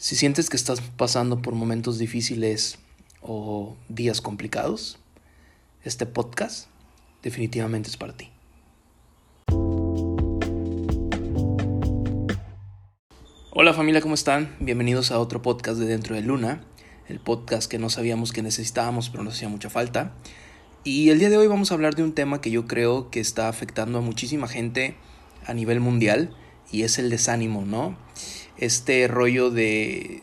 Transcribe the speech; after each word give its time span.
Si 0.00 0.16
sientes 0.16 0.48
que 0.48 0.56
estás 0.56 0.80
pasando 0.80 1.42
por 1.42 1.54
momentos 1.54 1.98
difíciles 1.98 2.78
o 3.20 3.76
días 3.90 4.22
complicados, 4.22 4.98
este 5.84 6.06
podcast 6.06 6.68
definitivamente 7.22 7.90
es 7.90 7.98
para 7.98 8.16
ti. 8.16 8.30
Hola 13.50 13.74
familia, 13.74 14.00
¿cómo 14.00 14.14
están? 14.14 14.56
Bienvenidos 14.58 15.10
a 15.10 15.18
otro 15.18 15.42
podcast 15.42 15.78
de 15.78 15.84
Dentro 15.84 16.14
de 16.14 16.22
Luna, 16.22 16.64
el 17.06 17.20
podcast 17.20 17.70
que 17.70 17.78
no 17.78 17.90
sabíamos 17.90 18.32
que 18.32 18.40
necesitábamos 18.40 19.10
pero 19.10 19.22
nos 19.22 19.34
hacía 19.34 19.50
mucha 19.50 19.68
falta. 19.68 20.14
Y 20.82 21.10
el 21.10 21.18
día 21.18 21.28
de 21.28 21.36
hoy 21.36 21.46
vamos 21.46 21.72
a 21.72 21.74
hablar 21.74 21.94
de 21.94 22.04
un 22.04 22.14
tema 22.14 22.40
que 22.40 22.50
yo 22.50 22.66
creo 22.66 23.10
que 23.10 23.20
está 23.20 23.50
afectando 23.50 23.98
a 23.98 24.00
muchísima 24.00 24.48
gente 24.48 24.96
a 25.44 25.52
nivel 25.52 25.80
mundial 25.80 26.34
y 26.70 26.82
es 26.82 26.98
el 26.98 27.10
desánimo, 27.10 27.64
¿no? 27.64 27.96
este 28.60 29.08
rollo 29.08 29.50
de 29.50 30.20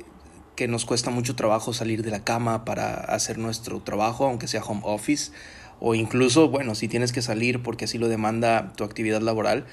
que 0.55 0.67
nos 0.67 0.85
cuesta 0.85 1.09
mucho 1.09 1.35
trabajo 1.35 1.73
salir 1.73 2.03
de 2.03 2.11
la 2.11 2.23
cama 2.23 2.65
para 2.65 2.93
hacer 2.93 3.37
nuestro 3.37 3.81
trabajo, 3.81 4.25
aunque 4.25 4.47
sea 4.47 4.63
home 4.63 4.81
office, 4.83 5.31
o 5.79 5.95
incluso, 5.95 6.49
bueno, 6.49 6.73
si 6.75 6.87
tienes 6.87 7.11
que 7.11 7.21
salir 7.21 7.61
porque 7.61 7.85
así 7.85 7.97
lo 7.97 8.07
demanda 8.07 8.73
tu 8.75 8.83
actividad 8.83 9.21
laboral, 9.21 9.65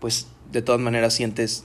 pues 0.00 0.28
de 0.50 0.62
todas 0.62 0.80
maneras 0.80 1.14
sientes 1.14 1.64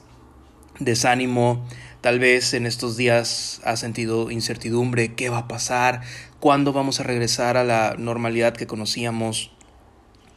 desánimo, 0.79 1.65
tal 2.01 2.19
vez 2.19 2.53
en 2.53 2.65
estos 2.65 2.97
días 2.97 3.61
has 3.63 3.79
sentido 3.79 4.29
incertidumbre, 4.29 5.15
qué 5.15 5.29
va 5.29 5.39
a 5.39 5.47
pasar, 5.47 6.01
cuándo 6.39 6.73
vamos 6.73 6.99
a 6.99 7.03
regresar 7.03 7.57
a 7.57 7.63
la 7.63 7.95
normalidad 7.97 8.53
que 8.53 8.67
conocíamos, 8.67 9.51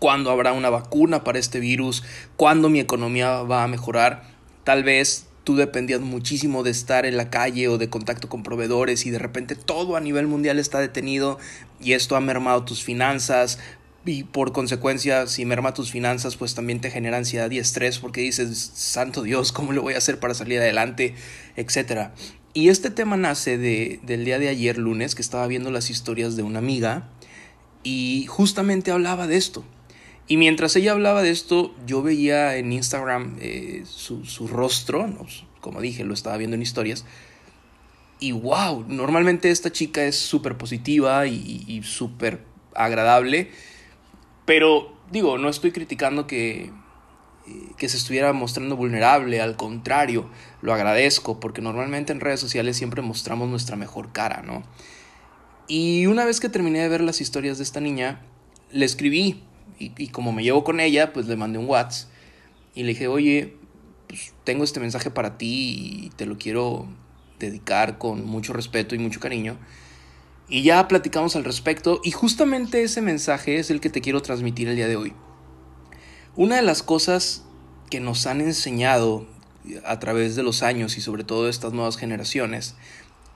cuándo 0.00 0.30
habrá 0.30 0.52
una 0.52 0.70
vacuna 0.70 1.22
para 1.22 1.38
este 1.38 1.60
virus, 1.60 2.02
cuándo 2.36 2.68
mi 2.68 2.80
economía 2.80 3.42
va 3.42 3.62
a 3.62 3.68
mejorar, 3.68 4.24
tal 4.64 4.82
vez 4.82 5.28
tú 5.44 5.56
dependías 5.56 6.00
muchísimo 6.00 6.62
de 6.62 6.70
estar 6.70 7.06
en 7.06 7.16
la 7.16 7.30
calle 7.30 7.68
o 7.68 7.78
de 7.78 7.90
contacto 7.90 8.28
con 8.28 8.42
proveedores 8.42 9.06
y 9.06 9.10
de 9.10 9.18
repente 9.18 9.54
todo 9.54 9.96
a 9.96 10.00
nivel 10.00 10.26
mundial 10.26 10.58
está 10.58 10.80
detenido 10.80 11.38
y 11.80 11.92
esto 11.92 12.16
ha 12.16 12.20
mermado 12.20 12.64
tus 12.64 12.82
finanzas 12.82 13.58
y 14.06 14.24
por 14.24 14.52
consecuencia 14.52 15.26
si 15.26 15.44
merma 15.44 15.74
tus 15.74 15.90
finanzas 15.90 16.36
pues 16.36 16.54
también 16.54 16.80
te 16.80 16.90
genera 16.90 17.18
ansiedad 17.18 17.50
y 17.50 17.58
estrés 17.58 17.98
porque 17.98 18.22
dices 18.22 18.70
santo 18.74 19.22
Dios 19.22 19.52
cómo 19.52 19.72
lo 19.72 19.82
voy 19.82 19.94
a 19.94 19.98
hacer 19.98 20.18
para 20.18 20.34
salir 20.34 20.60
adelante 20.60 21.14
etcétera. 21.56 22.14
Y 22.52 22.68
este 22.68 22.90
tema 22.90 23.16
nace 23.16 23.58
de, 23.58 24.00
del 24.02 24.24
día 24.24 24.38
de 24.38 24.48
ayer 24.48 24.76
lunes 24.76 25.14
que 25.14 25.22
estaba 25.22 25.46
viendo 25.46 25.70
las 25.70 25.88
historias 25.88 26.36
de 26.36 26.42
una 26.42 26.58
amiga 26.58 27.08
y 27.82 28.26
justamente 28.28 28.90
hablaba 28.90 29.26
de 29.26 29.36
esto 29.36 29.64
y 30.30 30.36
mientras 30.36 30.76
ella 30.76 30.92
hablaba 30.92 31.22
de 31.22 31.30
esto, 31.30 31.74
yo 31.88 32.02
veía 32.02 32.54
en 32.54 32.72
Instagram 32.72 33.36
eh, 33.40 33.82
su, 33.84 34.46
rostro, 34.46 35.12
como 35.60 35.80
dije, 35.80 36.04
lo 36.04 36.14
estaba 36.14 36.36
viendo 36.36 36.54
en 36.54 36.62
historias. 36.62 37.04
Y 38.20 38.30
wow, 38.30 38.84
normalmente 38.86 39.50
esta 39.50 39.72
chica 39.72 40.04
es 40.04 40.14
súper 40.14 40.56
positiva 40.56 41.26
y, 41.26 41.64
y 41.66 41.82
súper 41.82 42.44
agradable. 42.76 43.50
Pero 44.44 44.96
digo, 45.10 45.36
no 45.36 45.48
estoy 45.48 45.72
criticando 45.72 46.28
que, 46.28 46.70
eh, 47.48 47.72
que 47.76 47.88
se 47.88 47.96
estuviera 47.96 48.32
mostrando 48.32 48.76
vulnerable, 48.76 49.40
al 49.40 49.56
contrario, 49.56 50.30
lo 50.62 50.72
agradezco, 50.72 51.40
porque 51.40 51.60
normalmente 51.60 52.12
en 52.12 52.20
redes 52.20 52.38
sociales 52.38 52.76
siempre 52.76 53.02
mostramos 53.02 53.48
nuestra 53.48 53.74
mejor 53.74 54.12
cara, 54.12 54.42
¿no? 54.42 54.62
Y 55.66 56.06
una 56.06 56.24
vez 56.24 56.38
que 56.38 56.48
terminé 56.48 56.78
de 56.78 56.88
ver 56.88 57.00
las 57.00 57.20
historias 57.20 57.58
de 57.58 57.64
esta 57.64 57.80
niña, 57.80 58.20
le 58.70 58.84
escribí 58.84 59.42
y, 59.78 60.08
como 60.08 60.32
me 60.32 60.42
llevo 60.42 60.64
con 60.64 60.80
ella, 60.80 61.12
pues 61.12 61.26
le 61.26 61.36
mandé 61.36 61.58
un 61.58 61.66
WhatsApp 61.66 62.10
y 62.74 62.82
le 62.82 62.90
dije, 62.90 63.08
oye, 63.08 63.56
pues 64.08 64.32
tengo 64.44 64.64
este 64.64 64.80
mensaje 64.80 65.10
para 65.10 65.38
ti 65.38 66.06
y 66.06 66.10
te 66.10 66.26
lo 66.26 66.38
quiero 66.38 66.88
dedicar 67.38 67.98
con 67.98 68.24
mucho 68.26 68.52
respeto 68.52 68.94
y 68.94 68.98
mucho 68.98 69.20
cariño. 69.20 69.56
Y 70.48 70.62
ya 70.62 70.88
platicamos 70.88 71.36
al 71.36 71.44
respecto 71.44 72.00
y 72.04 72.10
justamente 72.10 72.82
ese 72.82 73.00
mensaje 73.02 73.58
es 73.58 73.70
el 73.70 73.80
que 73.80 73.90
te 73.90 74.00
quiero 74.00 74.20
transmitir 74.20 74.68
el 74.68 74.76
día 74.76 74.88
de 74.88 74.96
hoy. 74.96 75.12
Una 76.36 76.56
de 76.56 76.62
las 76.62 76.82
cosas 76.82 77.44
que 77.90 78.00
nos 78.00 78.26
han 78.26 78.40
enseñado 78.40 79.26
a 79.84 79.98
través 79.98 80.36
de 80.36 80.42
los 80.42 80.62
años 80.62 80.96
y 80.96 81.00
sobre 81.00 81.24
todo 81.24 81.48
estas 81.48 81.72
nuevas 81.72 81.96
generaciones 81.96 82.76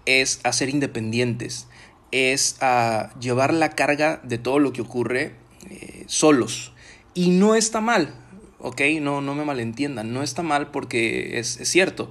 es 0.06 0.40
a 0.42 0.52
ser 0.52 0.68
independientes, 0.68 1.66
es 2.12 2.56
a 2.60 3.10
llevar 3.20 3.52
la 3.52 3.70
carga 3.70 4.20
de 4.22 4.38
todo 4.38 4.58
lo 4.58 4.72
que 4.72 4.82
ocurre 4.82 5.34
eh, 5.70 6.04
solos. 6.06 6.72
Y 7.14 7.30
no 7.30 7.54
está 7.54 7.80
mal, 7.80 8.14
¿ok? 8.58 8.80
No, 9.00 9.20
no 9.20 9.34
me 9.34 9.44
malentiendan, 9.44 10.12
no 10.12 10.22
está 10.22 10.42
mal 10.42 10.70
porque 10.70 11.38
es, 11.38 11.60
es 11.60 11.68
cierto. 11.68 12.10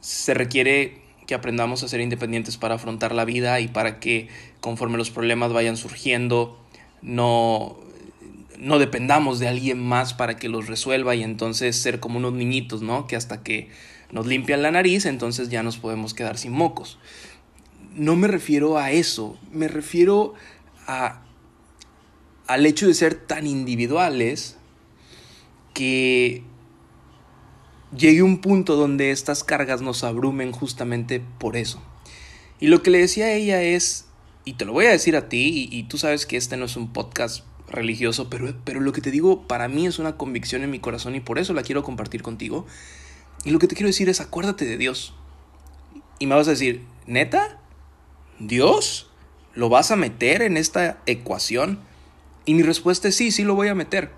Se 0.00 0.34
requiere 0.34 1.02
que 1.26 1.34
aprendamos 1.34 1.82
a 1.82 1.88
ser 1.88 2.00
independientes 2.00 2.56
para 2.56 2.74
afrontar 2.74 3.14
la 3.14 3.24
vida 3.24 3.60
y 3.60 3.68
para 3.68 4.00
que 4.00 4.28
conforme 4.60 4.98
los 4.98 5.10
problemas 5.10 5.52
vayan 5.52 5.76
surgiendo, 5.76 6.58
no, 7.02 7.78
no 8.58 8.78
dependamos 8.78 9.38
de 9.38 9.48
alguien 9.48 9.80
más 9.80 10.12
para 10.12 10.36
que 10.36 10.48
los 10.48 10.66
resuelva 10.66 11.14
y 11.14 11.22
entonces 11.22 11.76
ser 11.76 12.00
como 12.00 12.18
unos 12.18 12.32
niñitos, 12.32 12.82
¿no? 12.82 13.06
Que 13.06 13.16
hasta 13.16 13.42
que 13.42 13.68
nos 14.12 14.26
limpian 14.26 14.62
la 14.62 14.70
nariz, 14.70 15.06
entonces 15.06 15.48
ya 15.50 15.62
nos 15.62 15.78
podemos 15.78 16.14
quedar 16.14 16.36
sin 16.36 16.52
mocos. 16.52 16.98
No 17.94 18.16
me 18.16 18.28
refiero 18.28 18.78
a 18.78 18.90
eso, 18.90 19.38
me 19.52 19.68
refiero 19.68 20.34
a 20.86 21.22
al 22.50 22.66
hecho 22.66 22.88
de 22.88 22.94
ser 22.94 23.14
tan 23.14 23.46
individuales 23.46 24.56
que 25.72 26.42
llegue 27.96 28.24
un 28.24 28.40
punto 28.40 28.74
donde 28.74 29.12
estas 29.12 29.44
cargas 29.44 29.82
nos 29.82 30.02
abrumen 30.02 30.50
justamente 30.50 31.22
por 31.38 31.56
eso. 31.56 31.80
Y 32.58 32.66
lo 32.66 32.82
que 32.82 32.90
le 32.90 32.98
decía 32.98 33.26
a 33.26 33.32
ella 33.34 33.62
es, 33.62 34.06
y 34.44 34.54
te 34.54 34.64
lo 34.64 34.72
voy 34.72 34.86
a 34.86 34.90
decir 34.90 35.14
a 35.14 35.28
ti, 35.28 35.68
y, 35.70 35.84
tú 35.84 35.96
sabes 35.96 36.26
que 36.26 36.36
este 36.36 36.56
no 36.56 36.64
es 36.64 36.76
un 36.76 36.92
podcast 36.92 37.44
religioso, 37.68 38.28
pero, 38.28 38.52
pero 38.64 38.80
lo 38.80 38.92
que 38.92 39.00
te 39.00 39.12
digo 39.12 39.46
para 39.46 39.68
mí 39.68 39.86
es 39.86 40.00
una 40.00 40.16
convicción 40.16 40.64
en 40.64 40.72
mi 40.72 40.80
corazón 40.80 41.14
y 41.14 41.20
por 41.20 41.38
eso 41.38 41.54
la 41.54 41.62
quiero 41.62 41.84
compartir 41.84 42.22
contigo. 42.22 42.66
Y 43.44 43.50
lo 43.50 43.60
que 43.60 43.68
te 43.68 43.76
quiero 43.76 43.86
decir 43.86 44.08
es, 44.08 44.20
acuérdate 44.20 44.64
de 44.64 44.76
Dios. 44.76 45.14
Y 46.18 46.26
me 46.26 46.34
vas 46.34 46.48
a 46.48 46.50
decir, 46.50 46.82
¿neta? 47.06 47.60
¿Dios? 48.40 49.08
¿Lo 49.54 49.68
vas 49.68 49.92
a 49.92 49.96
meter 49.96 50.42
en 50.42 50.56
esta 50.56 51.00
ecuación? 51.06 51.88
Y 52.44 52.54
mi 52.54 52.62
respuesta 52.62 53.08
es 53.08 53.16
sí, 53.16 53.30
sí 53.30 53.44
lo 53.44 53.54
voy 53.54 53.68
a 53.68 53.74
meter. 53.74 54.12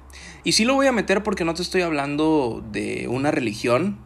Y 0.45 0.53
sí 0.53 0.65
lo 0.65 0.75
voy 0.75 0.87
a 0.87 0.93
meter 0.93 1.23
porque 1.23 1.45
no 1.45 1.55
te 1.55 1.63
estoy 1.63 1.83
hablando 1.83 2.65
de 2.73 3.09
una 3.09 3.31
religión, 3.31 3.99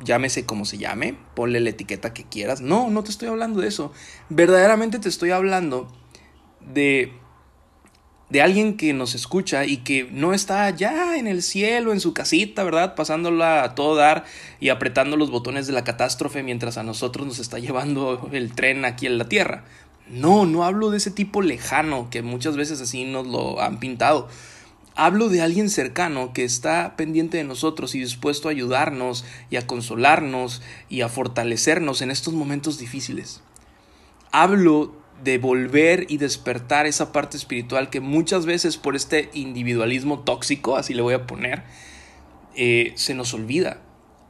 llámese 0.00 0.46
como 0.46 0.64
se 0.64 0.78
llame, 0.78 1.16
ponle 1.34 1.60
la 1.60 1.70
etiqueta 1.70 2.12
que 2.14 2.24
quieras. 2.24 2.60
No, 2.60 2.90
no 2.90 3.02
te 3.04 3.10
estoy 3.10 3.28
hablando 3.28 3.60
de 3.60 3.68
eso. 3.68 3.92
Verdaderamente 4.28 4.98
te 4.98 5.08
estoy 5.08 5.30
hablando 5.30 5.92
de 6.60 7.12
de 8.28 8.42
alguien 8.42 8.76
que 8.76 8.92
nos 8.92 9.14
escucha 9.14 9.64
y 9.64 9.78
que 9.78 10.08
no 10.10 10.32
está 10.32 10.64
allá 10.64 11.16
en 11.16 11.26
el 11.26 11.42
cielo, 11.42 11.92
en 11.92 12.00
su 12.00 12.12
casita, 12.12 12.64
¿verdad? 12.64 12.94
Pasándola 12.96 13.62
a 13.62 13.74
todo 13.74 13.94
dar 13.94 14.24
y 14.58 14.70
apretando 14.70 15.16
los 15.16 15.30
botones 15.30 15.66
de 15.66 15.72
la 15.72 15.84
catástrofe 15.84 16.42
mientras 16.42 16.76
a 16.76 16.82
nosotros 16.82 17.26
nos 17.26 17.38
está 17.38 17.58
llevando 17.60 18.28
el 18.32 18.52
tren 18.54 18.84
aquí 18.84 19.06
en 19.06 19.18
la 19.18 19.28
tierra. 19.28 19.64
No, 20.08 20.46
no 20.46 20.64
hablo 20.64 20.90
de 20.90 20.98
ese 20.98 21.10
tipo 21.10 21.42
lejano 21.42 22.08
que 22.10 22.22
muchas 22.22 22.56
veces 22.56 22.80
así 22.80 23.04
nos 23.04 23.26
lo 23.26 23.60
han 23.60 23.80
pintado. 23.80 24.28
Hablo 24.94 25.28
de 25.28 25.42
alguien 25.42 25.68
cercano 25.68 26.32
que 26.32 26.44
está 26.44 26.96
pendiente 26.96 27.36
de 27.36 27.44
nosotros 27.44 27.94
y 27.94 27.98
dispuesto 27.98 28.48
a 28.48 28.52
ayudarnos 28.52 29.24
y 29.50 29.56
a 29.56 29.66
consolarnos 29.66 30.62
y 30.88 31.02
a 31.02 31.08
fortalecernos 31.08 32.00
en 32.00 32.10
estos 32.10 32.32
momentos 32.32 32.78
difíciles. 32.78 33.42
Hablo 34.32 34.94
de 35.22 35.38
volver 35.38 36.06
y 36.08 36.18
despertar 36.18 36.86
esa 36.86 37.12
parte 37.12 37.36
espiritual 37.36 37.90
que 37.90 38.00
muchas 38.00 38.46
veces 38.46 38.76
por 38.76 38.96
este 38.96 39.30
individualismo 39.34 40.20
tóxico, 40.20 40.76
así 40.76 40.94
le 40.94 41.02
voy 41.02 41.14
a 41.14 41.26
poner, 41.26 41.64
eh, 42.54 42.92
se 42.96 43.14
nos 43.14 43.34
olvida. 43.34 43.82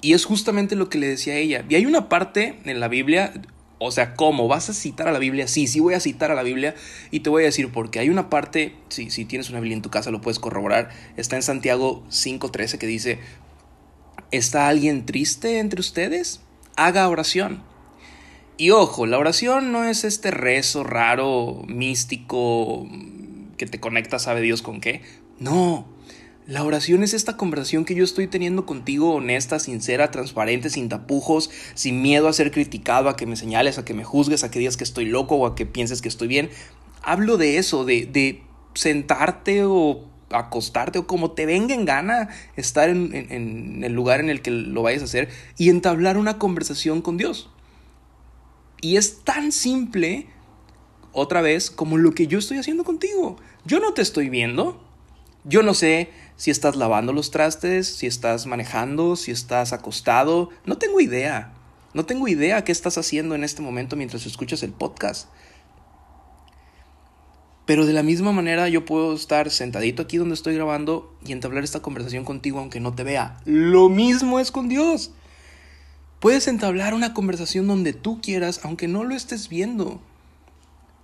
Y 0.03 0.15
es 0.15 0.25
justamente 0.25 0.77
lo 0.77 0.89
que 0.89 0.99
le 0.99 1.07
decía 1.07 1.37
ella. 1.37 1.65
Y 1.69 1.75
hay 1.75 1.87
una 1.87 2.09
parte 2.09 2.61
en 2.65 2.81
la 2.81 2.89
Biblia, 2.89 3.33
o 3.79 3.91
sea, 3.91 4.15
¿cómo? 4.15 4.49
¿Vas 4.49 4.71
a 4.71 4.75
citar 4.75 5.09
a 5.09 5.13
la 5.13 5.19
Biblia? 5.19 5.49
Sí, 5.49 5.67
sí 5.67 5.81
voy 5.81 5.95
a 5.95 6.01
citar 6.01 6.31
a 6.31 6.35
la 6.35 6.43
Biblia 6.43 6.75
y 7.11 7.21
te 7.21 7.31
voy 7.31 7.43
a 7.43 7.47
decir 7.47 7.71
porque 7.71 7.99
hay 7.99 8.09
una 8.09 8.31
parte, 8.31 8.75
si, 8.89 9.11
si 9.11 9.25
tienes 9.25 9.51
una 9.51 9.61
Biblia 9.61 9.77
en 9.77 9.83
tu 9.83 9.91
casa 9.91 10.11
lo 10.11 10.21
puedes 10.21 10.39
corroborar, 10.39 10.91
está 11.17 11.37
en 11.37 11.43
Santiago 11.43 12.03
5.13 12.09 12.79
que 12.79 12.87
dice, 12.87 13.19
¿está 14.31 14.69
alguien 14.69 15.05
triste 15.05 15.59
entre 15.59 15.81
ustedes? 15.81 16.41
Haga 16.77 17.09
oración. 17.09 17.63
Y 18.57 18.71
ojo, 18.71 19.05
la 19.05 19.19
oración 19.19 19.73
no 19.73 19.85
es 19.85 20.05
este 20.05 20.31
rezo 20.31 20.83
raro, 20.83 21.63
místico, 21.67 22.89
que 23.59 23.67
te 23.67 23.81
conecta, 23.81 24.19
sabe 24.19 24.41
Dios 24.41 24.63
con 24.63 24.81
qué. 24.81 25.03
No, 25.39 25.87
la 26.47 26.63
oración 26.63 27.03
es 27.03 27.13
esta 27.13 27.37
conversación 27.37 27.85
que 27.85 27.97
yo 27.97 28.05
estoy 28.05 28.29
teniendo 28.29 28.67
contigo 28.67 29.15
honesta, 29.15 29.59
sincera, 29.59 30.13
transparente, 30.13 30.71
sin 30.71 30.89
tapujos, 30.89 31.51
sin 31.75 32.03
miedo 32.03 32.29
a 32.29 32.33
ser 32.33 32.53
criticado, 32.53 33.09
a 33.09 33.17
que 33.17 33.27
me 33.27 33.35
señales, 33.35 33.79
a 33.79 33.85
que 33.85 33.95
me 33.95 34.05
juzgues, 34.05 34.45
a 34.45 34.51
que 34.51 34.61
digas 34.61 34.77
que 34.77 34.85
estoy 34.85 35.07
loco 35.07 35.35
o 35.37 35.47
a 35.47 35.57
que 35.57 35.67
pienses 35.67 36.03
que 36.03 36.09
estoy 36.09 36.29
bien. 36.29 36.51
Hablo 37.03 37.37
de 37.37 37.59
eso, 37.59 37.85
de, 37.85 38.07
de 38.07 38.43
sentarte 38.75 39.65
o 39.65 40.05
acostarte 40.31 41.01
o 41.01 41.07
como 41.07 41.33
te 41.33 41.47
venga 41.47 41.75
en 41.75 41.85
gana 41.85 42.29
estar 42.57 42.89
en, 42.89 43.15
en 43.15 43.83
el 43.83 43.93
lugar 43.93 44.21
en 44.21 44.31
el 44.31 44.41
que 44.41 44.51
lo 44.51 44.83
vayas 44.83 45.03
a 45.03 45.07
hacer 45.07 45.29
y 45.57 45.69
entablar 45.69 46.17
una 46.17 46.39
conversación 46.39 47.03
con 47.03 47.17
Dios. 47.17 47.51
Y 48.81 48.97
es 48.99 49.25
tan 49.25 49.51
simple, 49.51 50.29
otra 51.11 51.41
vez, 51.41 51.73
como 51.73 51.97
lo 51.97 52.13
que 52.13 52.29
yo 52.29 52.39
estoy 52.39 52.59
haciendo 52.59 52.85
contigo. 52.85 53.37
Yo 53.65 53.81
no 53.81 53.95
te 53.95 54.03
estoy 54.03 54.29
viendo. 54.29 54.86
Yo 55.49 55.63
no 55.63 55.75
sé 55.75 56.11
si 56.35 56.51
estás 56.51 56.75
lavando 56.75 57.13
los 57.13 57.31
trastes, 57.31 57.87
si 57.87 58.09
estás 58.09 58.47
manejando, 58.47 59.15
si 59.15 59.31
estás 59.31 59.73
acostado. 59.73 60.51
No 60.65 60.77
tengo 60.77 61.01
idea. 61.01 61.53
No 61.95 62.05
tengo 62.05 62.27
idea 62.27 62.65
qué 62.65 62.73
estás 62.73 62.99
haciendo 62.99 63.37
en 63.37 63.45
este 63.45 63.63
momento 63.63 63.95
mientras 63.95 64.27
escuchas 64.27 64.65
el 64.65 64.73
podcast. 64.73 65.29
Pero 67.65 67.87
de 67.87 67.93
la 67.93 68.03
misma 68.03 68.33
manera 68.33 68.69
yo 68.69 68.85
puedo 68.85 69.15
estar 69.15 69.51
sentadito 69.51 70.03
aquí 70.03 70.17
donde 70.17 70.35
estoy 70.35 70.57
grabando 70.57 71.17
y 71.25 71.31
entablar 71.31 71.63
esta 71.63 71.81
conversación 71.81 72.25
contigo 72.25 72.59
aunque 72.59 72.81
no 72.81 72.95
te 72.95 73.05
vea. 73.05 73.39
Lo 73.45 73.89
mismo 73.89 74.41
es 74.41 74.51
con 74.51 74.69
Dios. 74.69 75.13
Puedes 76.19 76.49
entablar 76.49 76.93
una 76.93 77.15
conversación 77.15 77.69
donde 77.69 77.93
tú 77.93 78.21
quieras 78.21 78.61
aunque 78.65 78.89
no 78.89 79.05
lo 79.05 79.15
estés 79.15 79.49
viendo. 79.49 80.01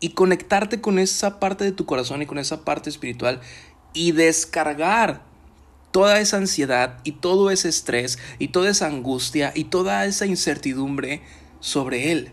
Y 0.01 0.11
conectarte 0.11 0.81
con 0.81 0.99
esa 0.99 1.39
parte 1.39 1.63
de 1.63 1.71
tu 1.71 1.87
corazón 1.87 2.23
y 2.23 2.27
con 2.27 2.39
esa 2.39 2.65
parte 2.65 2.91
espiritual 2.91 3.41
y 3.93 4.13
descargar 4.13 5.23
toda 5.93 6.21
esa 6.21 6.39
ansiedad 6.39 6.99
y 7.05 7.13
todo 7.13 7.51
ese 7.51 7.69
estrés 7.69 8.19
y 8.39 8.49
toda 8.49 8.71
esa 8.71 8.87
angustia 8.87 9.53
y 9.55 9.65
toda 9.65 10.07
esa 10.07 10.27
incertidumbre 10.27 11.23
sobre 11.61 12.11
Él. 12.11 12.33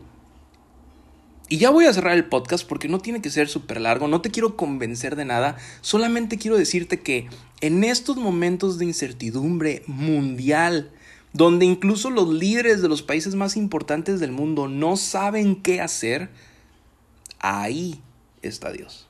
Y 1.51 1.57
ya 1.57 1.71
voy 1.71 1.85
a 1.85 1.93
cerrar 1.93 2.13
el 2.13 2.25
podcast 2.25 2.65
porque 2.67 2.87
no 2.87 2.99
tiene 2.99 3.21
que 3.21 3.31
ser 3.31 3.49
súper 3.49 3.81
largo, 3.81 4.07
no 4.07 4.21
te 4.21 4.29
quiero 4.29 4.55
convencer 4.55 5.15
de 5.15 5.25
nada, 5.25 5.57
solamente 5.81 6.37
quiero 6.37 6.57
decirte 6.57 7.01
que 7.01 7.27
en 7.59 7.83
estos 7.83 8.17
momentos 8.17 8.77
de 8.77 8.85
incertidumbre 8.85 9.81
mundial, 9.87 10.91
donde 11.33 11.65
incluso 11.65 12.11
los 12.11 12.29
líderes 12.29 12.83
de 12.83 12.87
los 12.87 13.01
países 13.01 13.33
más 13.33 13.57
importantes 13.57 14.19
del 14.19 14.31
mundo 14.31 14.67
no 14.67 14.95
saben 14.95 15.55
qué 15.55 15.81
hacer, 15.81 16.29
ahí 17.39 17.99
está 18.43 18.71
Dios. 18.71 19.08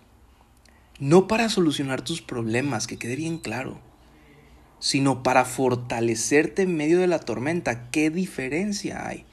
No 1.00 1.28
para 1.28 1.48
solucionar 1.48 2.02
tus 2.02 2.22
problemas, 2.22 2.86
que 2.86 2.98
quede 2.98 3.16
bien 3.16 3.38
claro, 3.38 3.80
sino 4.80 5.24
para 5.24 5.46
fortalecerte 5.46 6.64
en 6.64 6.76
medio 6.76 7.00
de 7.00 7.08
la 7.08 7.20
tormenta. 7.20 7.90
¿Qué 7.90 8.10
diferencia 8.10 9.08
hay? 9.08 9.26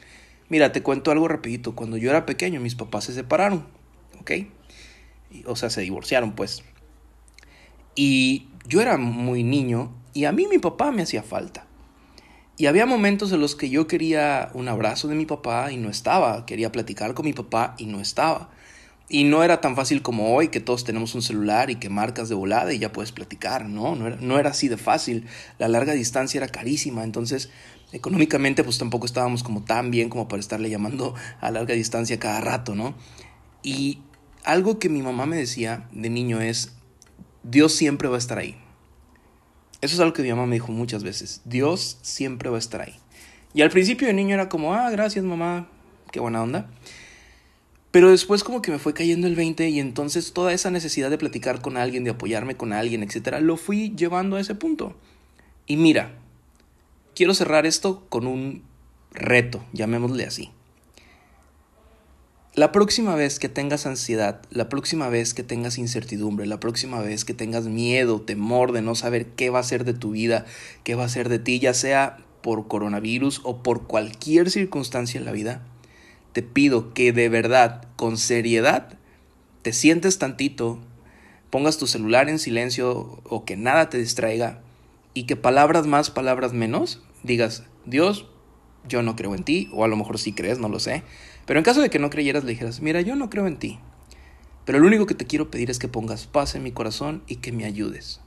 Mira, 0.48 0.70
te 0.70 0.82
cuento 0.82 1.10
algo 1.10 1.26
rapidito. 1.26 1.74
Cuando 1.74 1.96
yo 1.96 2.10
era 2.10 2.24
pequeño, 2.24 2.60
mis 2.60 2.76
papás 2.76 3.04
se 3.04 3.14
separaron, 3.14 3.66
¿ok? 4.20 4.30
O 5.46 5.56
sea, 5.56 5.70
se 5.70 5.80
divorciaron, 5.80 6.32
pues. 6.32 6.62
Y 7.96 8.48
yo 8.68 8.80
era 8.80 8.96
muy 8.96 9.42
niño 9.42 9.92
y 10.12 10.24
a 10.26 10.32
mí 10.32 10.46
mi 10.48 10.58
papá 10.58 10.92
me 10.92 11.02
hacía 11.02 11.22
falta. 11.22 11.66
Y 12.58 12.66
había 12.66 12.86
momentos 12.86 13.32
en 13.32 13.40
los 13.40 13.54
que 13.54 13.68
yo 13.68 13.86
quería 13.86 14.50
un 14.54 14.68
abrazo 14.68 15.08
de 15.08 15.14
mi 15.14 15.26
papá 15.26 15.72
y 15.72 15.76
no 15.76 15.90
estaba. 15.90 16.46
Quería 16.46 16.72
platicar 16.72 17.12
con 17.14 17.26
mi 17.26 17.32
papá 17.32 17.74
y 17.76 17.86
no 17.86 18.00
estaba. 18.00 18.50
Y 19.08 19.24
no 19.24 19.44
era 19.44 19.60
tan 19.60 19.76
fácil 19.76 20.02
como 20.02 20.34
hoy, 20.34 20.48
que 20.48 20.60
todos 20.60 20.84
tenemos 20.84 21.14
un 21.14 21.22
celular 21.22 21.70
y 21.70 21.76
que 21.76 21.88
marcas 21.88 22.28
de 22.28 22.34
volada 22.34 22.72
y 22.72 22.78
ya 22.78 22.92
puedes 22.92 23.12
platicar, 23.12 23.68
¿no? 23.68 23.94
No 23.94 24.08
era, 24.08 24.16
no 24.16 24.38
era 24.38 24.50
así 24.50 24.68
de 24.68 24.76
fácil. 24.76 25.26
La 25.58 25.68
larga 25.68 25.92
distancia 25.92 26.38
era 26.38 26.48
carísima, 26.48 27.04
entonces 27.04 27.50
económicamente 27.92 28.64
pues 28.64 28.78
tampoco 28.78 29.06
estábamos 29.06 29.42
como 29.42 29.62
tan 29.62 29.90
bien 29.90 30.08
como 30.08 30.26
para 30.26 30.40
estarle 30.40 30.70
llamando 30.70 31.14
a 31.40 31.50
larga 31.50 31.74
distancia 31.74 32.18
cada 32.18 32.40
rato, 32.40 32.74
¿no? 32.74 32.94
Y 33.62 34.00
algo 34.44 34.78
que 34.78 34.88
mi 34.88 35.02
mamá 35.02 35.26
me 35.26 35.36
decía 35.36 35.88
de 35.92 36.10
niño 36.10 36.40
es, 36.40 36.72
Dios 37.42 37.74
siempre 37.74 38.08
va 38.08 38.16
a 38.16 38.18
estar 38.18 38.38
ahí. 38.38 38.56
Eso 39.80 39.94
es 39.94 40.00
algo 40.00 40.14
que 40.14 40.22
mi 40.22 40.30
mamá 40.30 40.46
me 40.46 40.56
dijo 40.56 40.72
muchas 40.72 41.04
veces, 41.04 41.42
Dios 41.44 41.98
siempre 42.02 42.50
va 42.50 42.56
a 42.56 42.58
estar 42.58 42.80
ahí. 42.80 42.96
Y 43.54 43.62
al 43.62 43.70
principio 43.70 44.06
de 44.08 44.14
niño 44.14 44.34
era 44.34 44.48
como, 44.48 44.74
ah, 44.74 44.90
gracias 44.90 45.24
mamá, 45.24 45.68
qué 46.10 46.20
buena 46.20 46.42
onda. 46.42 46.68
Pero 47.96 48.10
después 48.10 48.44
como 48.44 48.60
que 48.60 48.70
me 48.70 48.78
fue 48.78 48.92
cayendo 48.92 49.26
el 49.26 49.36
20 49.36 49.70
y 49.70 49.80
entonces 49.80 50.34
toda 50.34 50.52
esa 50.52 50.70
necesidad 50.70 51.08
de 51.08 51.16
platicar 51.16 51.62
con 51.62 51.78
alguien, 51.78 52.04
de 52.04 52.10
apoyarme 52.10 52.54
con 52.54 52.74
alguien, 52.74 53.02
etcétera, 53.02 53.40
lo 53.40 53.56
fui 53.56 53.94
llevando 53.96 54.36
a 54.36 54.40
ese 54.40 54.54
punto. 54.54 54.94
Y 55.66 55.78
mira, 55.78 56.12
quiero 57.14 57.32
cerrar 57.32 57.64
esto 57.64 58.04
con 58.10 58.26
un 58.26 58.62
reto, 59.12 59.64
llamémosle 59.72 60.26
así. 60.26 60.50
La 62.54 62.70
próxima 62.70 63.14
vez 63.14 63.38
que 63.38 63.48
tengas 63.48 63.86
ansiedad, 63.86 64.42
la 64.50 64.68
próxima 64.68 65.08
vez 65.08 65.32
que 65.32 65.42
tengas 65.42 65.78
incertidumbre, 65.78 66.44
la 66.44 66.60
próxima 66.60 67.00
vez 67.00 67.24
que 67.24 67.32
tengas 67.32 67.64
miedo, 67.64 68.20
temor 68.20 68.72
de 68.72 68.82
no 68.82 68.94
saber 68.94 69.24
qué 69.24 69.48
va 69.48 69.60
a 69.60 69.62
ser 69.62 69.86
de 69.86 69.94
tu 69.94 70.10
vida, 70.10 70.44
qué 70.84 70.96
va 70.96 71.04
a 71.04 71.08
ser 71.08 71.30
de 71.30 71.38
ti, 71.38 71.60
ya 71.60 71.72
sea 71.72 72.18
por 72.42 72.68
coronavirus 72.68 73.40
o 73.42 73.62
por 73.62 73.86
cualquier 73.86 74.50
circunstancia 74.50 75.18
en 75.18 75.24
la 75.24 75.32
vida, 75.32 75.62
te 76.36 76.42
pido 76.42 76.92
que 76.92 77.14
de 77.14 77.30
verdad, 77.30 77.88
con 77.96 78.18
seriedad, 78.18 78.98
te 79.62 79.72
sientes 79.72 80.18
tantito, 80.18 80.78
pongas 81.48 81.78
tu 81.78 81.86
celular 81.86 82.28
en 82.28 82.38
silencio 82.38 83.22
o 83.24 83.46
que 83.46 83.56
nada 83.56 83.88
te 83.88 83.96
distraiga 83.96 84.60
y 85.14 85.24
que 85.24 85.36
palabras 85.36 85.86
más, 85.86 86.10
palabras 86.10 86.52
menos, 86.52 87.00
digas, 87.22 87.64
Dios, 87.86 88.26
yo 88.86 89.02
no 89.02 89.16
creo 89.16 89.34
en 89.34 89.44
ti, 89.44 89.70
o 89.72 89.82
a 89.82 89.88
lo 89.88 89.96
mejor 89.96 90.18
sí 90.18 90.34
crees, 90.34 90.58
no 90.58 90.68
lo 90.68 90.78
sé, 90.78 91.04
pero 91.46 91.58
en 91.58 91.64
caso 91.64 91.80
de 91.80 91.88
que 91.88 91.98
no 91.98 92.10
creyeras, 92.10 92.44
le 92.44 92.50
dijeras, 92.50 92.82
mira, 92.82 93.00
yo 93.00 93.16
no 93.16 93.30
creo 93.30 93.46
en 93.46 93.56
ti, 93.56 93.78
pero 94.66 94.78
lo 94.78 94.88
único 94.88 95.06
que 95.06 95.14
te 95.14 95.26
quiero 95.26 95.50
pedir 95.50 95.70
es 95.70 95.78
que 95.78 95.88
pongas 95.88 96.26
paz 96.26 96.54
en 96.54 96.62
mi 96.62 96.70
corazón 96.70 97.22
y 97.26 97.36
que 97.36 97.50
me 97.50 97.64
ayudes, 97.64 98.20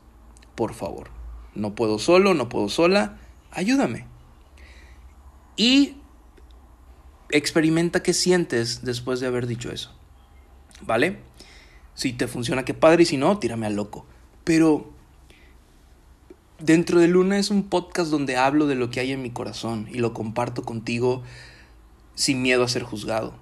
por 0.56 0.74
favor. 0.74 1.12
No 1.54 1.76
puedo 1.76 2.00
solo, 2.00 2.34
no 2.34 2.50
puedo 2.50 2.70
sola, 2.70 3.20
ayúdame. 3.52 4.08
Y 5.56 5.99
experimenta 7.31 8.04
qué 8.04 8.14
sientes 8.14 8.84
después 8.84 9.20
de 9.20 9.28
haber 9.28 9.48
dicho 9.48 9.72
eso. 9.72 9.92
¿Vale? 10.81 11.20
Si 11.94 12.14
te 12.14 12.28
funciona, 12.28 12.66
qué 12.66 12.74
padre, 12.74 13.04
y 13.04 13.06
si 13.06 13.18
no, 13.18 13.40
tírame 13.40 13.68
al 13.68 13.76
loco. 13.76 14.06
Pero 14.44 14.92
dentro 16.60 17.00
de 17.00 17.08
Luna 17.08 17.38
es 17.38 17.50
un 17.50 17.64
podcast 17.64 18.12
donde 18.12 18.38
hablo 18.38 18.68
de 18.68 18.76
lo 18.76 18.90
que 18.90 19.00
hay 19.00 19.12
en 19.12 19.22
mi 19.22 19.31
corazón 19.31 19.88
y 19.92 20.00
lo 20.00 20.14
comparto 20.14 20.64
contigo 20.64 21.24
sin 22.16 22.42
miedo 22.42 22.64
a 22.64 22.68
ser 22.68 22.84
juzgado. 22.84 23.34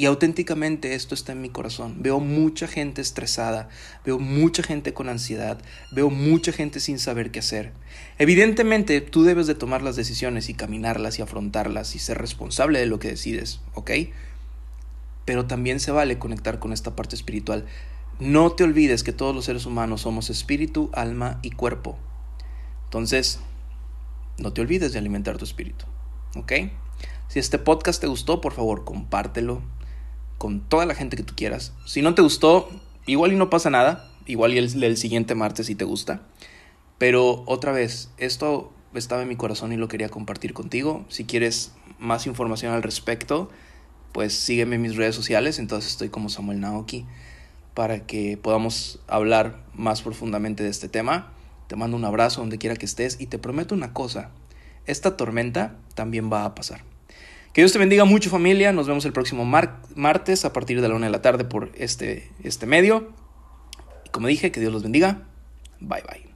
Y 0.00 0.06
auténticamente 0.06 0.94
esto 0.94 1.14
está 1.14 1.32
en 1.32 1.42
mi 1.42 1.50
corazón. 1.50 1.96
Veo 1.98 2.20
mucha 2.20 2.66
gente 2.66 3.02
estresada, 3.02 3.68
veo 4.02 4.18
mucha 4.18 4.62
gente 4.62 4.94
con 4.94 5.10
ansiedad, 5.10 5.60
veo 5.92 6.08
mucha 6.08 6.52
gente 6.52 6.80
sin 6.80 6.98
saber 6.98 7.30
qué 7.30 7.40
hacer. 7.40 7.74
Evidentemente 8.18 9.02
tú 9.02 9.24
debes 9.24 9.46
de 9.46 9.54
tomar 9.54 9.82
las 9.82 9.96
decisiones 9.96 10.48
y 10.48 10.54
caminarlas 10.54 11.18
y 11.18 11.22
afrontarlas 11.22 11.94
y 11.94 11.98
ser 11.98 12.16
responsable 12.16 12.78
de 12.78 12.86
lo 12.86 12.98
que 12.98 13.08
decides, 13.08 13.60
¿ok? 13.74 13.90
Pero 15.26 15.44
también 15.44 15.80
se 15.80 15.92
vale 15.92 16.18
conectar 16.18 16.60
con 16.60 16.72
esta 16.72 16.96
parte 16.96 17.14
espiritual. 17.14 17.66
No 18.20 18.52
te 18.52 18.64
olvides 18.64 19.02
que 19.02 19.12
todos 19.12 19.34
los 19.34 19.44
seres 19.44 19.66
humanos 19.66 20.00
somos 20.00 20.30
espíritu, 20.30 20.88
alma 20.94 21.40
y 21.42 21.50
cuerpo. 21.50 21.98
Entonces, 22.84 23.38
no 24.38 24.54
te 24.54 24.62
olvides 24.62 24.94
de 24.94 24.98
alimentar 24.98 25.36
tu 25.36 25.44
espíritu, 25.44 25.84
¿ok? 26.36 26.52
Si 27.28 27.38
este 27.38 27.58
podcast 27.58 28.00
te 28.00 28.06
gustó, 28.06 28.40
por 28.40 28.54
favor, 28.54 28.86
compártelo, 28.86 29.60
con 30.40 30.60
toda 30.60 30.86
la 30.86 30.94
gente 30.94 31.18
que 31.18 31.22
tú 31.22 31.34
quieras. 31.36 31.74
Si 31.84 32.00
no 32.00 32.14
te 32.14 32.22
gustó, 32.22 32.70
igual 33.04 33.34
y 33.34 33.36
no 33.36 33.50
pasa 33.50 33.68
nada. 33.68 34.08
Igual 34.24 34.54
y 34.54 34.58
el, 34.58 34.96
siguiente 34.96 35.34
martes 35.34 35.66
si 35.66 35.74
te 35.74 35.84
gusta. 35.84 36.22
Pero 36.96 37.42
otra 37.46 37.72
vez, 37.72 38.08
esto 38.16 38.72
estaba 38.94 39.20
en 39.20 39.28
mi 39.28 39.36
corazón 39.36 39.70
y 39.74 39.76
lo 39.76 39.86
quería 39.86 40.08
compartir 40.08 40.54
contigo. 40.54 41.04
Si 41.10 41.26
quieres 41.26 41.74
más 41.98 42.26
información 42.26 42.72
al 42.72 42.82
respecto, 42.82 43.50
pues 44.12 44.32
sígueme 44.32 44.76
en 44.76 44.82
mis 44.82 44.96
redes 44.96 45.14
sociales. 45.14 45.58
Entonces 45.58 45.90
estoy 45.90 46.08
como 46.08 46.30
Samuel 46.30 46.58
Naoki 46.58 47.04
para 47.74 48.06
que 48.06 48.38
podamos 48.38 48.98
hablar 49.08 49.62
más 49.74 50.00
profundamente 50.00 50.62
de 50.62 50.70
este 50.70 50.88
tema. 50.88 51.34
Te 51.66 51.76
mando 51.76 51.98
un 51.98 52.04
abrazo 52.06 52.40
donde 52.40 52.56
quiera 52.56 52.76
que 52.76 52.86
estés 52.86 53.20
y 53.20 53.26
te 53.26 53.36
prometo 53.36 53.74
una 53.74 53.92
cosa. 53.92 54.30
Esta 54.86 55.18
tormenta 55.18 55.76
también 55.94 56.32
va 56.32 56.46
a 56.46 56.54
pasar. 56.54 56.89
Que 57.52 57.62
Dios 57.62 57.72
te 57.72 57.78
bendiga 57.78 58.04
mucho 58.04 58.30
familia. 58.30 58.72
Nos 58.72 58.86
vemos 58.86 59.04
el 59.04 59.12
próximo 59.12 59.44
martes 59.44 60.44
a 60.44 60.52
partir 60.52 60.80
de 60.80 60.88
la 60.88 60.94
una 60.94 61.06
de 61.06 61.12
la 61.12 61.22
tarde 61.22 61.44
por 61.44 61.72
este, 61.74 62.30
este 62.44 62.66
medio. 62.66 63.12
Y 64.06 64.10
como 64.10 64.28
dije, 64.28 64.52
que 64.52 64.60
Dios 64.60 64.72
los 64.72 64.82
bendiga. 64.82 65.26
Bye 65.80 66.02
bye. 66.02 66.29